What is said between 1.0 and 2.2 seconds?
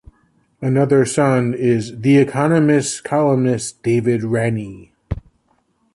son is "The